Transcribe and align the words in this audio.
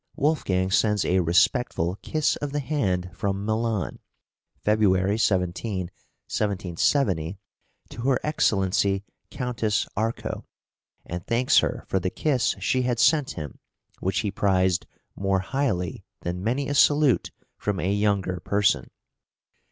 Wolfgang 0.15 0.71
sends 0.71 1.05
a 1.05 1.19
respectful 1.19 1.95
kiss 2.01 2.35
of 2.37 2.53
the 2.53 2.59
hand 2.59 3.11
from 3.13 3.45
Milan 3.45 3.99
(February 4.57 5.15
17, 5.15 5.81
1770) 6.31 7.37
to 7.91 8.01
her 8.01 8.19
Excellency 8.23 9.03
Countess 9.29 9.87
Arco, 9.95 10.47
and 11.05 11.23
thanks 11.27 11.59
her 11.59 11.85
for 11.87 11.99
the 11.99 12.09
kiss 12.09 12.55
she 12.59 12.81
had 12.81 12.97
sent 12.97 13.33
him, 13.33 13.59
which 13.99 14.21
he 14.21 14.31
prized 14.31 14.87
more 15.15 15.41
highly 15.41 16.03
than 16.21 16.43
many 16.43 16.67
a 16.67 16.73
salute 16.73 17.29
from 17.55 17.79
a 17.79 17.93
younger 17.93 18.39
person. 18.39 18.89